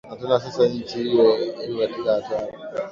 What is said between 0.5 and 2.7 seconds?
nchi hiyo iko katika hatari